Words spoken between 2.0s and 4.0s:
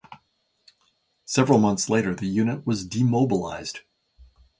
the unit was demobilized.